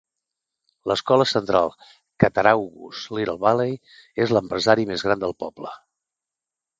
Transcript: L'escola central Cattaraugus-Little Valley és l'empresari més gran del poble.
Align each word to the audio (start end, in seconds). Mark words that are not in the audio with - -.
L'escola 0.91 1.25
central 1.31 1.67
Cattaraugus-Little 2.23 3.35
Valley 3.43 3.75
és 4.25 4.33
l'empresari 4.37 4.87
més 4.93 5.05
gran 5.09 5.23
del 5.25 5.37
poble. 5.45 5.75